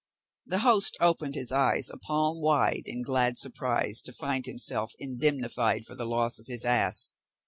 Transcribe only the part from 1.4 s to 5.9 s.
eyes a palm wide in glad surprise to find himself indemnified